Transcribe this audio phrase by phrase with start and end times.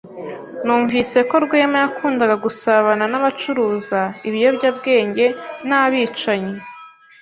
[0.65, 5.25] Numvise ko Rwema yakundaga gusabana n'abacuruza ibiyobyabwenge
[5.67, 6.55] n'abicanyi.